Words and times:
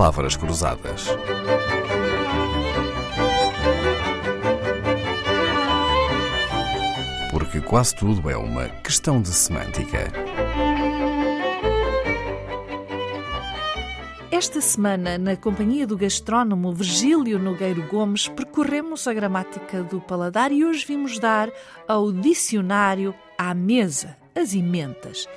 palavras 0.00 0.34
cruzadas. 0.34 1.08
Porque 7.30 7.60
quase 7.60 7.94
tudo 7.94 8.30
é 8.30 8.34
uma 8.34 8.66
questão 8.82 9.20
de 9.20 9.28
semântica. 9.28 10.10
Esta 14.30 14.62
semana, 14.62 15.18
na 15.18 15.36
companhia 15.36 15.86
do 15.86 15.98
gastrónomo 15.98 16.72
Virgílio 16.72 17.38
Nogueiro 17.38 17.86
Gomes, 17.88 18.26
percorremos 18.26 19.06
a 19.06 19.12
gramática 19.12 19.82
do 19.82 20.00
paladar 20.00 20.50
e 20.50 20.64
hoje 20.64 20.82
vimos 20.86 21.18
dar 21.18 21.50
ao 21.86 22.10
dicionário 22.10 23.14
à 23.36 23.52
mesa, 23.52 24.16
as 24.34 24.54
imentas. 24.54 25.28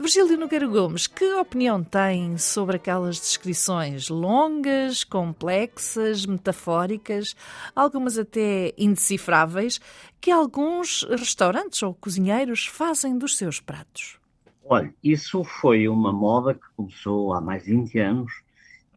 Virgílio 0.00 0.38
Nogueira 0.38 0.66
Gomes, 0.66 1.06
que 1.06 1.30
opinião 1.34 1.84
tem 1.84 2.38
sobre 2.38 2.76
aquelas 2.76 3.20
descrições 3.20 4.08
longas, 4.08 5.04
complexas, 5.04 6.24
metafóricas, 6.24 7.36
algumas 7.76 8.16
até 8.16 8.72
indecifráveis, 8.78 9.78
que 10.18 10.30
alguns 10.30 11.02
restaurantes 11.02 11.82
ou 11.82 11.92
cozinheiros 11.92 12.64
fazem 12.64 13.18
dos 13.18 13.36
seus 13.36 13.60
pratos? 13.60 14.18
Olha, 14.64 14.90
isso 15.04 15.44
foi 15.44 15.86
uma 15.86 16.14
moda 16.14 16.54
que 16.54 16.66
começou 16.74 17.34
há 17.34 17.40
mais 17.42 17.64
de 17.64 17.72
20 17.72 17.98
anos 17.98 18.32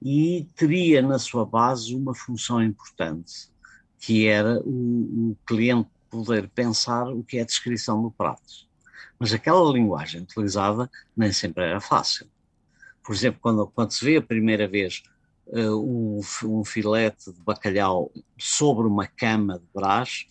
e 0.01 0.47
teria 0.55 1.01
na 1.01 1.19
sua 1.19 1.45
base 1.45 1.93
uma 1.93 2.15
função 2.15 2.63
importante, 2.63 3.49
que 3.99 4.25
era 4.25 4.57
o, 4.63 5.31
o 5.31 5.37
cliente 5.45 5.89
poder 6.09 6.47
pensar 6.47 7.09
o 7.09 7.25
que 7.25 7.39
é 7.39 7.41
a 7.41 7.45
descrição 7.45 8.01
do 8.01 8.09
prato. 8.09 8.71
Mas 9.23 9.33
aquela 9.33 9.71
linguagem 9.71 10.23
utilizada 10.23 10.91
nem 11.15 11.31
sempre 11.31 11.63
era 11.63 11.79
fácil. 11.79 12.27
Por 13.01 13.15
exemplo, 13.15 13.39
quando, 13.41 13.65
quando 13.67 13.91
se 13.91 14.03
vê 14.03 14.17
a 14.17 14.21
primeira 14.21 14.67
vez 14.67 15.01
uh, 15.47 15.77
um, 15.77 16.19
um, 16.43 16.65
filete 16.65 17.31
de 17.31 17.39
bacalhau 17.39 18.11
sobre 18.37 18.85
uma 18.85 19.07
cama 19.07 19.59
de 19.59 19.65
brás, 19.73 20.27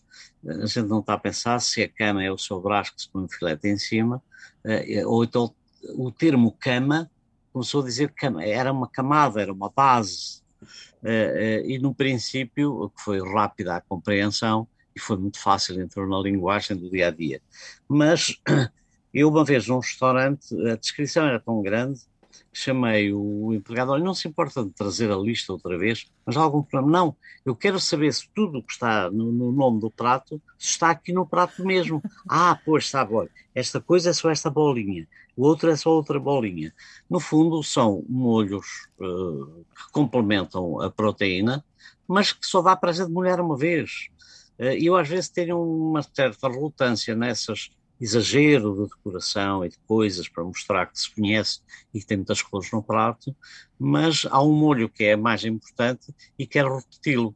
a 0.46 0.66
gente 0.66 0.88
não 0.88 1.00
está 1.00 1.14
a 1.14 1.18
pensar 1.18 1.58
se 1.60 1.82
a 1.82 1.88
cama 1.88 2.22
é 2.22 2.30
o 2.30 2.36
seu 2.36 2.60
brás 2.60 2.90
que 2.90 3.00
se 3.00 3.08
põe 3.08 3.24
um 3.24 3.28
filete 3.30 3.66
em 3.66 3.78
cima, 3.78 4.22
uh, 4.62 5.08
ou 5.08 5.24
então 5.24 5.54
o 5.96 6.12
termo 6.12 6.54
cama 6.60 7.10
começou 7.50 7.80
a 7.80 7.86
dizer 7.86 8.12
que 8.12 8.26
era 8.42 8.70
uma 8.70 8.90
camada, 8.90 9.40
era 9.40 9.54
uma 9.54 9.70
base. 9.70 10.42
Uh, 11.02 11.64
e 11.64 11.78
no 11.78 11.94
princípio, 11.94 12.92
que 12.94 13.02
foi 13.02 13.26
rápida 13.26 13.74
a 13.74 13.80
compreensão, 13.80 14.68
e 14.94 15.00
foi 15.00 15.16
muito 15.16 15.40
fácil, 15.40 15.80
entrou 15.80 16.06
na 16.06 16.18
linguagem 16.18 16.76
do 16.76 16.90
dia 16.90 17.08
a 17.08 17.10
dia. 17.10 17.40
Mas 17.88 18.38
eu, 19.12 19.28
uma 19.28 19.44
vez 19.44 19.68
num 19.68 19.78
restaurante, 19.78 20.54
a 20.68 20.76
descrição 20.76 21.26
era 21.26 21.40
tão 21.40 21.62
grande 21.62 22.00
chamei 22.52 23.12
o 23.12 23.52
empregado, 23.52 23.92
olha, 23.92 24.04
não 24.04 24.14
se 24.14 24.28
importa 24.28 24.64
de 24.64 24.70
trazer 24.70 25.10
a 25.10 25.16
lista 25.16 25.52
outra 25.52 25.76
vez, 25.78 26.06
mas 26.24 26.36
há 26.36 26.40
algum 26.40 26.62
problema? 26.62 26.98
Não, 26.98 27.16
eu 27.44 27.56
quero 27.56 27.80
saber 27.80 28.12
se 28.12 28.28
tudo 28.34 28.58
o 28.58 28.62
que 28.62 28.72
está 28.72 29.10
no, 29.10 29.32
no, 29.32 29.50
nome 29.52 29.80
do 29.80 29.90
prato 29.90 30.40
está 30.58 30.90
aqui 30.90 31.12
no 31.12 31.26
prato 31.26 31.64
mesmo. 31.64 32.02
ah, 32.28 32.58
pois, 32.64 32.88
sabe, 32.88 33.14
olha, 33.14 33.30
esta 33.54 33.80
coisa 33.80 34.10
é 34.10 34.12
só 34.12 34.30
esta 34.30 34.50
bolinha, 34.50 35.06
o 35.36 35.46
outro 35.46 35.70
é 35.70 35.76
só 35.76 35.90
outra 35.90 36.20
bolinha. 36.20 36.74
No 37.08 37.20
fundo, 37.20 37.62
são 37.62 38.04
molhos 38.08 38.88
uh, 38.98 39.64
que 39.74 39.92
complementam 39.92 40.80
a 40.80 40.90
proteína, 40.90 41.64
mas 42.06 42.32
que 42.32 42.46
só 42.46 42.60
dá 42.60 42.76
para 42.76 42.90
a 42.90 42.92
gente 42.92 43.10
molhar 43.10 43.40
uma 43.40 43.56
vez. 43.56 44.08
Uh, 44.58 44.76
eu 44.78 44.94
às 44.94 45.08
vezes 45.08 45.30
tenho 45.30 45.58
uma 45.58 46.02
certa 46.02 46.48
relutância 46.48 47.14
nessas 47.14 47.70
exagero 48.02 48.74
de 48.74 48.90
decoração 48.90 49.64
e 49.64 49.68
de 49.68 49.78
coisas 49.86 50.28
para 50.28 50.42
mostrar 50.42 50.86
que 50.86 50.98
se 50.98 51.14
conhece 51.14 51.60
e 51.94 52.00
que 52.00 52.06
tem 52.06 52.16
muitas 52.16 52.42
cores 52.42 52.70
no 52.72 52.82
prato, 52.82 53.34
mas 53.78 54.26
há 54.28 54.42
um 54.42 54.52
molho 54.52 54.88
que 54.88 55.04
é 55.04 55.14
mais 55.14 55.44
importante 55.44 56.12
e 56.36 56.44
quero 56.44 56.76
repeti-lo. 56.76 57.34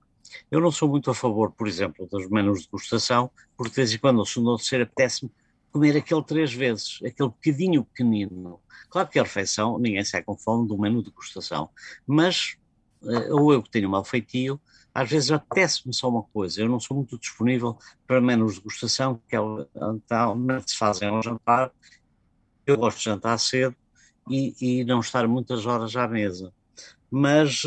Eu 0.50 0.60
não 0.60 0.72
sou 0.72 0.88
muito 0.88 1.08
a 1.08 1.14
favor, 1.14 1.52
por 1.52 1.68
exemplo, 1.68 2.08
dos 2.10 2.28
menus 2.28 2.60
de 2.60 2.64
degustação, 2.66 3.30
porque 3.56 3.70
de 3.70 3.76
vez 3.76 3.94
em 3.94 3.98
quando, 3.98 4.26
segundo 4.26 4.50
ou 4.50 4.56
terceiro, 4.56 4.84
apetece-me 4.84 5.30
comer 5.70 5.96
aquele 5.96 6.22
três 6.24 6.52
vezes, 6.52 6.98
aquele 7.04 7.28
bocadinho 7.28 7.84
pequenino. 7.84 8.60
Claro 8.90 9.08
que 9.08 9.20
a 9.20 9.22
refeição, 9.22 9.78
ninguém 9.78 10.04
sai 10.04 10.22
com 10.22 10.36
fome 10.36 10.66
do 10.66 10.76
menu 10.76 10.98
de 10.98 11.10
degustação, 11.10 11.70
mas, 12.04 12.56
eh, 13.04 13.32
ou 13.32 13.52
eu 13.52 13.62
que 13.62 13.70
tenho 13.70 13.88
mal 13.88 14.04
feitio, 14.04 14.60
às 14.96 15.10
vezes 15.10 15.30
apetece-me 15.30 15.92
só 15.92 16.08
uma 16.08 16.22
coisa, 16.22 16.62
eu 16.62 16.68
não 16.70 16.80
sou 16.80 16.96
muito 16.96 17.18
disponível 17.18 17.76
para 18.06 18.18
menos 18.18 18.54
degustação, 18.54 19.20
que 19.28 19.36
é 19.36 19.38
normalmente 19.38 20.70
se 20.70 20.78
fazem 20.78 21.06
ao 21.06 21.22
jantar, 21.22 21.70
eu 22.66 22.78
gosto 22.78 22.96
de 22.96 23.04
jantar 23.04 23.38
cedo 23.38 23.76
e, 24.26 24.54
e 24.58 24.84
não 24.84 25.00
estar 25.00 25.28
muitas 25.28 25.66
horas 25.66 25.94
à 25.96 26.08
mesa. 26.08 26.50
Mas 27.10 27.62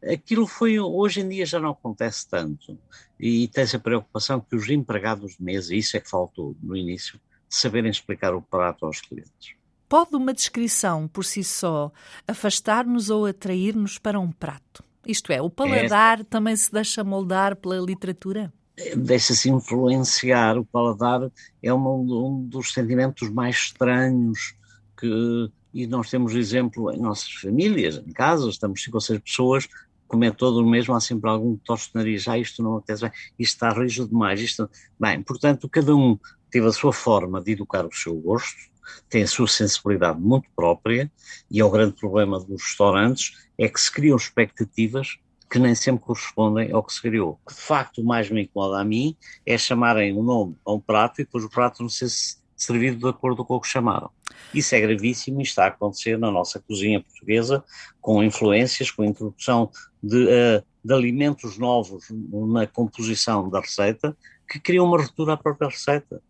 eh, 0.00 0.12
aquilo 0.14 0.46
foi, 0.46 0.78
hoje 0.78 1.22
em 1.22 1.28
dia 1.28 1.44
já 1.44 1.58
não 1.58 1.70
acontece 1.70 2.28
tanto, 2.28 2.78
e 3.18 3.48
tem-se 3.48 3.74
a 3.74 3.80
preocupação 3.80 4.40
que 4.40 4.54
os 4.54 4.70
empregados 4.70 5.38
de 5.38 5.42
mesa, 5.42 5.74
isso 5.74 5.96
é 5.96 6.00
que 6.00 6.08
faltou 6.08 6.54
no 6.62 6.76
início, 6.76 7.20
saberem 7.48 7.90
explicar 7.90 8.32
o 8.32 8.40
prato 8.40 8.86
aos 8.86 9.00
clientes. 9.00 9.56
Pode 9.88 10.14
uma 10.14 10.32
descrição 10.32 11.08
por 11.08 11.24
si 11.24 11.42
só 11.42 11.90
afastar-nos 12.28 13.10
ou 13.10 13.26
atrair-nos 13.26 13.98
para 13.98 14.20
um 14.20 14.30
prato? 14.30 14.88
Isto 15.06 15.32
é, 15.32 15.40
o 15.40 15.50
paladar 15.50 16.20
é. 16.20 16.24
também 16.24 16.54
se 16.56 16.70
deixa 16.70 17.02
moldar 17.02 17.56
pela 17.56 17.78
literatura? 17.78 18.52
Deixa-se 18.96 19.50
influenciar. 19.50 20.58
O 20.58 20.64
paladar 20.64 21.30
é 21.62 21.72
um, 21.72 22.26
um 22.26 22.42
dos 22.44 22.72
sentimentos 22.72 23.28
mais 23.30 23.56
estranhos 23.56 24.54
que 24.98 25.50
e 25.72 25.86
nós 25.86 26.10
temos 26.10 26.34
exemplo 26.34 26.92
em 26.92 26.98
nossas 26.98 27.30
famílias, 27.32 27.96
em 27.96 28.12
casa, 28.12 28.48
estamos 28.48 28.82
cinco 28.82 28.96
ou 28.96 29.00
seis 29.00 29.20
pessoas, 29.20 29.68
comer 30.06 30.34
todo 30.34 30.58
o 30.58 30.68
mesmo, 30.68 30.94
há 30.94 31.00
sempre 31.00 31.30
algum 31.30 31.56
toste 31.56 31.92
de 31.92 31.94
nariz, 31.94 32.26
ah, 32.26 32.38
isto 32.38 32.62
não 32.62 32.76
acontece 32.76 33.02
bem, 33.02 33.12
isto 33.38 33.54
está 33.54 33.70
rígido 33.70 34.08
demais, 34.08 34.40
isto... 34.40 34.68
Bem, 34.98 35.22
portanto, 35.22 35.68
cada 35.68 35.94
um 35.94 36.18
teve 36.50 36.66
a 36.66 36.72
sua 36.72 36.92
forma 36.92 37.40
de 37.40 37.52
educar 37.52 37.86
o 37.86 37.92
seu 37.92 38.14
gosto, 38.16 38.69
tem 39.08 39.22
a 39.22 39.26
sua 39.26 39.48
sensibilidade 39.48 40.20
muito 40.20 40.48
própria 40.54 41.10
e 41.50 41.60
é 41.60 41.64
o 41.64 41.70
grande 41.70 41.94
problema 41.94 42.38
dos 42.38 42.62
restaurantes 42.62 43.48
é 43.58 43.68
que 43.68 43.80
se 43.80 43.90
criam 43.90 44.16
expectativas 44.16 45.18
que 45.50 45.58
nem 45.58 45.74
sempre 45.74 46.04
correspondem 46.04 46.70
ao 46.72 46.82
que 46.82 46.92
se 46.92 47.02
criou. 47.02 47.40
De 47.48 47.54
facto, 47.54 48.00
o 48.00 48.04
mais 48.04 48.30
me 48.30 48.42
incomoda 48.42 48.80
a 48.80 48.84
mim 48.84 49.16
é 49.44 49.58
chamarem 49.58 50.12
o 50.12 50.20
um 50.20 50.22
nome 50.22 50.56
a 50.64 50.72
um 50.72 50.80
prato 50.80 51.20
e 51.20 51.24
depois 51.24 51.44
o 51.44 51.50
prato 51.50 51.82
não 51.82 51.88
ser 51.88 52.08
servido 52.56 52.98
de 52.98 53.08
acordo 53.08 53.44
com 53.44 53.56
o 53.56 53.60
que 53.60 53.66
chamaram. 53.66 54.10
Isso 54.54 54.74
é 54.74 54.80
gravíssimo 54.80 55.40
e 55.40 55.42
está 55.42 55.64
a 55.64 55.68
acontecer 55.68 56.16
na 56.18 56.30
nossa 56.30 56.60
cozinha 56.60 57.02
portuguesa, 57.02 57.64
com 58.00 58.22
influências, 58.22 58.90
com 58.90 59.02
a 59.02 59.06
introdução 59.06 59.70
de, 60.02 60.24
uh, 60.24 60.64
de 60.84 60.94
alimentos 60.94 61.58
novos 61.58 62.04
na 62.10 62.66
composição 62.66 63.48
da 63.48 63.60
receita, 63.60 64.16
que 64.48 64.60
criam 64.60 64.86
uma 64.86 65.02
ruptura 65.02 65.32
à 65.32 65.36
própria 65.36 65.68
receita 65.68 66.22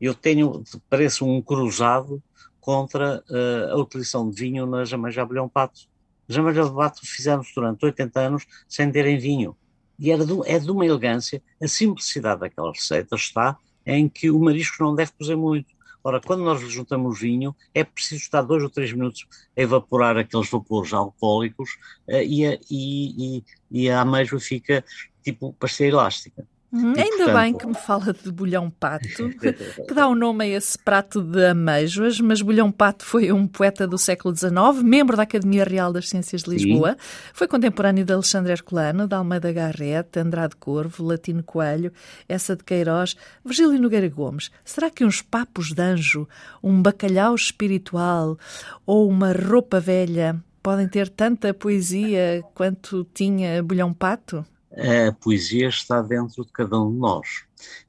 eu 0.00 0.14
tenho, 0.14 0.62
parece 0.88 1.24
um 1.24 1.40
cruzado 1.42 2.22
contra 2.60 3.24
uh, 3.30 3.72
a 3.72 3.76
utilização 3.76 4.28
de 4.28 4.36
vinho 4.38 4.66
na 4.66 4.84
Jamaica 4.84 5.22
Abelhão 5.22 5.48
Pato. 5.48 5.88
Jamaica 6.28 6.64
de 6.64 6.72
Pato 6.72 7.00
fizemos 7.02 7.50
durante 7.54 7.84
80 7.84 8.20
anos 8.20 8.46
sem 8.68 8.90
terem 8.90 9.18
vinho. 9.18 9.56
E 9.98 10.10
era 10.10 10.22
é 10.46 10.58
de 10.58 10.70
uma 10.70 10.86
elegância, 10.86 11.42
a 11.60 11.66
simplicidade 11.66 12.40
daquela 12.40 12.70
receita 12.70 13.16
está 13.16 13.56
em 13.84 14.08
que 14.08 14.30
o 14.30 14.38
marisco 14.38 14.82
não 14.84 14.94
deve 14.94 15.12
cozer 15.12 15.34
muito. 15.34 15.74
Ora, 16.04 16.20
quando 16.20 16.44
nós 16.44 16.60
juntamos 16.70 17.18
vinho, 17.18 17.56
é 17.74 17.82
preciso 17.82 18.22
estar 18.22 18.42
dois 18.42 18.62
ou 18.62 18.70
três 18.70 18.92
minutos 18.92 19.26
a 19.56 19.60
evaporar 19.60 20.16
aqueles 20.16 20.48
vapores 20.48 20.92
alcoólicos 20.92 21.70
uh, 22.06 22.22
e, 22.22 22.46
a, 22.46 22.58
e, 22.70 23.38
e, 23.38 23.44
e 23.70 23.90
a 23.90 24.02
ameijoa 24.02 24.38
fica 24.38 24.84
tipo 25.22 25.52
pastilha 25.54 25.88
elástica. 25.88 26.46
Uhum. 26.70 26.92
Ainda 26.96 27.24
portanto... 27.24 27.34
bem 27.34 27.54
que 27.54 27.66
me 27.66 27.74
fala 27.74 28.12
de 28.12 28.30
bolhão 28.30 28.68
pato, 28.68 29.08
que 29.88 29.94
dá 29.94 30.06
o 30.06 30.12
um 30.12 30.14
nome 30.14 30.44
a 30.44 30.48
esse 30.48 30.78
prato 30.78 31.22
de 31.22 31.46
ameijoas, 31.46 32.20
mas 32.20 32.42
bolhão 32.42 32.70
pato 32.70 33.06
foi 33.06 33.32
um 33.32 33.46
poeta 33.46 33.86
do 33.86 33.96
século 33.96 34.36
XIX, 34.36 34.52
membro 34.84 35.16
da 35.16 35.22
Academia 35.22 35.64
Real 35.64 35.92
das 35.92 36.10
Ciências 36.10 36.42
de 36.42 36.50
Lisboa, 36.50 36.92
Sim. 36.92 37.30
foi 37.32 37.48
contemporâneo 37.48 38.04
de 38.04 38.12
Alexandre 38.12 38.52
Herculano, 38.52 39.08
de 39.08 39.14
Almeida 39.14 39.50
Garrett, 39.50 40.18
Andrade 40.18 40.56
Corvo, 40.56 41.04
Latino 41.04 41.42
Coelho, 41.42 41.90
essa 42.28 42.54
de 42.54 42.62
Queiroz, 42.62 43.16
Virgílio 43.42 43.80
Nogueira 43.80 44.08
Gomes. 44.08 44.50
Será 44.62 44.90
que 44.90 45.04
uns 45.04 45.22
papos 45.22 45.72
de 45.72 45.80
anjo, 45.80 46.28
um 46.62 46.82
bacalhau 46.82 47.34
espiritual 47.34 48.38
ou 48.84 49.08
uma 49.08 49.32
roupa 49.32 49.80
velha 49.80 50.36
podem 50.62 50.86
ter 50.86 51.08
tanta 51.08 51.54
poesia 51.54 52.42
quanto 52.54 53.06
tinha 53.14 53.62
bolhão 53.62 53.94
pato? 53.94 54.44
A 54.72 55.12
poesia 55.12 55.68
está 55.68 56.02
dentro 56.02 56.44
de 56.44 56.52
cada 56.52 56.80
um 56.80 56.92
de 56.92 56.98
nós. 56.98 57.26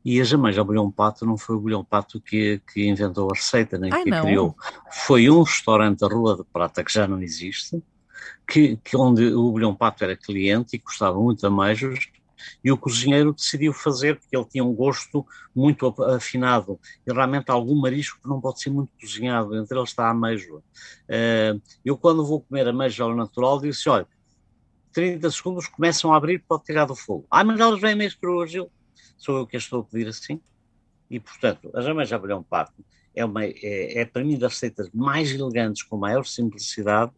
E 0.03 0.19
a 0.19 0.23
Jamaica 0.23 0.63
Bolhão 0.63 0.89
Pato 0.89 1.25
não 1.25 1.37
foi 1.37 1.55
o 1.55 1.59
Bolhão 1.59 1.83
Pato 1.83 2.19
que, 2.19 2.61
que 2.71 2.87
inventou 2.87 3.29
a 3.31 3.35
receita, 3.35 3.77
nem 3.77 3.91
Ai, 3.93 4.03
que 4.03 4.13
a 4.13 4.21
criou. 4.21 4.55
Foi 4.91 5.29
um 5.29 5.43
restaurante 5.43 5.99
da 5.99 6.07
Rua 6.07 6.37
de 6.37 6.43
Prata, 6.43 6.83
que 6.83 6.93
já 6.93 7.07
não 7.07 7.21
existe, 7.21 7.83
que, 8.47 8.77
que 8.77 8.97
onde 8.97 9.25
o 9.33 9.51
Bolhão 9.51 9.75
Pato 9.75 10.03
era 10.03 10.15
cliente 10.15 10.75
e 10.75 10.79
custava 10.79 11.19
muito 11.19 11.45
a 11.45 11.51
meijos, 11.51 12.09
e 12.63 12.71
o 12.71 12.77
cozinheiro 12.77 13.33
decidiu 13.33 13.73
fazer, 13.73 14.17
porque 14.17 14.35
ele 14.35 14.45
tinha 14.45 14.63
um 14.63 14.73
gosto 14.73 15.25
muito 15.53 15.87
afinado, 16.03 16.79
e 17.05 17.11
realmente 17.11 17.49
há 17.49 17.53
algum 17.53 17.75
marisco 17.75 18.19
que 18.21 18.29
não 18.29 18.39
pode 18.39 18.61
ser 18.61 18.69
muito 18.69 18.91
cozinhado, 18.99 19.55
entre 19.57 19.77
eles 19.77 19.89
está 19.89 20.05
a 20.07 20.11
ameijoa. 20.11 20.59
Uh, 20.59 21.61
eu 21.83 21.97
quando 21.97 22.25
vou 22.25 22.41
comer 22.41 22.67
ameijoa 22.67 23.13
natural, 23.13 23.59
disse, 23.59 23.89
olha, 23.89 24.07
30 24.93 25.29
segundos 25.31 25.67
começam 25.67 26.13
a 26.13 26.17
abrir, 26.17 26.39
pode 26.47 26.63
tirar 26.63 26.85
do 26.85 26.95
fogo. 26.95 27.25
Ah, 27.29 27.43
mas 27.43 27.59
elas 27.59 27.79
vêm 27.79 27.95
mesmo 27.95 28.19
para 28.19 28.45
Gil. 28.47 28.71
Sou 29.17 29.37
eu 29.37 29.47
que 29.47 29.57
estou 29.57 29.81
a 29.81 29.83
pedir 29.83 30.07
assim. 30.07 30.39
E, 31.09 31.19
portanto, 31.19 31.71
a 31.73 31.81
Jamaica 31.81 32.15
Abelhão 32.15 32.43
Pato 32.43 32.73
é, 33.15 33.25
uma, 33.25 33.43
é, 33.43 33.99
é, 33.99 34.05
para 34.05 34.23
mim 34.23 34.37
das 34.37 34.53
receitas 34.53 34.89
mais 34.93 35.31
elegantes, 35.31 35.83
com 35.83 35.97
maior 35.97 36.25
simplicidade 36.25 37.11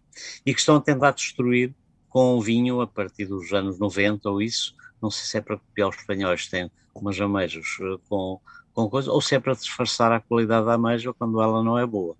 e 0.46 0.54
que 0.54 0.60
estão 0.60 0.78
a 0.78 0.82
tentar 0.82 1.12
destruir 1.12 1.74
com 2.10 2.38
o 2.38 2.42
vinho 2.42 2.82
a 2.82 2.88
partir 2.88 3.26
dos 3.26 3.52
anos 3.54 3.78
90 3.80 4.30
ou 4.30 4.42
isso. 4.42 4.76
Não 5.02 5.10
sei 5.10 5.26
se 5.26 5.38
é 5.38 5.42
para 5.42 5.58
copiar 5.58 5.90
os 5.90 5.98
espanhóis, 5.98 6.48
têm 6.48 6.70
umas 6.94 7.20
ameijas 7.20 7.66
eh, 7.82 7.98
com, 8.08 8.40
com 8.74 8.90
coisa, 8.90 9.12
ou 9.12 9.22
se 9.22 9.36
é 9.36 9.40
para 9.40 9.54
disfarçar 9.54 10.12
a 10.12 10.20
qualidade 10.20 10.66
da 10.66 10.74
ameija 10.74 11.14
quando 11.14 11.42
ela 11.42 11.64
não 11.64 11.78
é 11.78 11.86
boa. 11.86 12.14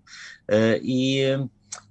Uh, 0.48 0.80
e 0.82 1.22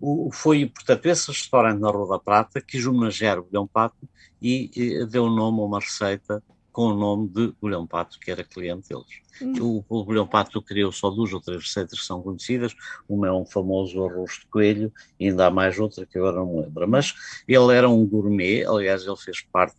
uh, 0.01 0.29
foi, 0.31 0.67
portanto, 0.67 1.05
esse 1.05 1.27
restaurante 1.29 1.79
na 1.79 1.89
Rua 1.89 2.17
da 2.17 2.19
Prata 2.19 2.61
quis 2.61 2.85
homenagear 2.85 3.39
o 3.39 3.43
Bilhão 3.43 3.67
Pato 3.67 4.07
e, 4.41 4.71
e 4.75 5.05
deu 5.05 5.29
nome 5.29 5.59
a 5.59 5.63
uma 5.63 5.79
receita 5.79 6.43
com 6.71 6.87
o 6.87 6.95
nome 6.95 7.27
de 7.27 7.53
Bolhão 7.61 7.85
Pato, 7.85 8.19
que 8.19 8.31
era 8.31 8.43
cliente 8.43 8.89
deles. 8.89 9.21
Hum. 9.41 9.83
O, 9.89 10.01
o 10.01 10.05
Bolhão 10.05 10.25
Pato 10.25 10.61
criou 10.61 10.91
só 10.91 11.09
duas 11.09 11.33
ou 11.33 11.41
três 11.41 11.63
receitas 11.63 11.99
que 11.99 12.05
são 12.05 12.21
conhecidas, 12.21 12.73
uma 13.09 13.27
é 13.27 13.31
um 13.31 13.45
famoso 13.45 14.05
arroz 14.05 14.39
de 14.39 14.47
coelho, 14.47 14.91
e 15.19 15.29
ainda 15.29 15.47
há 15.47 15.51
mais 15.51 15.77
outra 15.79 16.05
que 16.05 16.17
agora 16.17 16.37
não 16.37 16.61
lembro, 16.61 16.87
mas 16.87 17.13
ele 17.47 17.75
era 17.75 17.89
um 17.89 18.05
gourmet, 18.05 18.65
aliás 18.65 19.05
ele 19.05 19.17
fez 19.17 19.41
parte 19.41 19.77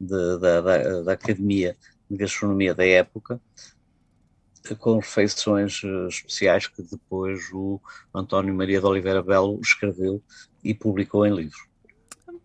de, 0.00 0.38
da, 0.38 0.60
da, 0.60 1.02
da 1.02 1.12
Academia 1.12 1.76
de 2.10 2.16
Gastronomia 2.16 2.74
da 2.74 2.84
época, 2.84 3.40
com 4.78 4.96
refeições 4.96 5.82
eh, 5.84 6.06
especiais 6.08 6.66
que 6.66 6.82
depois 6.82 7.40
o 7.52 7.80
António 8.14 8.54
Maria 8.54 8.80
de 8.80 8.86
Oliveira 8.86 9.22
Belo 9.22 9.60
escreveu 9.60 10.22
e 10.62 10.74
publicou 10.74 11.26
em 11.26 11.34
livro. 11.34 11.58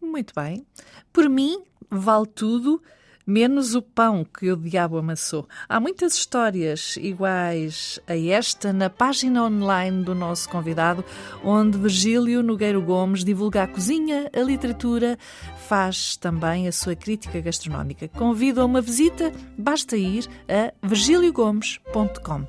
Muito 0.01 0.33
bem. 0.35 0.65
Por 1.13 1.29
mim, 1.29 1.63
vale 1.89 2.27
tudo 2.27 2.81
menos 3.27 3.75
o 3.75 3.81
pão 3.81 4.23
que 4.23 4.49
o 4.49 4.55
diabo 4.55 4.97
amassou. 4.97 5.45
Há 5.67 5.81
muitas 5.81 6.13
histórias 6.13 6.95
iguais 6.95 7.99
a 8.07 8.17
esta 8.17 8.71
na 8.71 8.89
página 8.89 9.43
online 9.43 10.03
do 10.03 10.15
nosso 10.15 10.47
convidado, 10.47 11.03
onde 11.43 11.77
Virgílio 11.77 12.41
Nogueiro 12.41 12.81
Gomes 12.81 13.25
divulga 13.25 13.63
a 13.63 13.67
cozinha, 13.67 14.31
a 14.33 14.39
literatura, 14.39 15.19
faz 15.67 16.15
também 16.15 16.67
a 16.67 16.71
sua 16.71 16.95
crítica 16.95 17.41
gastronómica. 17.41 18.07
Convido 18.07 18.61
a 18.61 18.65
uma 18.65 18.79
visita, 18.79 19.33
basta 19.57 19.97
ir 19.97 20.27
a 20.47 20.73
virgiliogomes.com. 20.87 22.47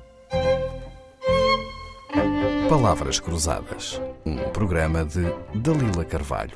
Palavras 2.69 3.19
Cruzadas, 3.19 3.99
um 4.25 4.37
programa 4.51 5.03
de 5.03 5.23
Dalila 5.55 6.05
Carvalho. 6.05 6.55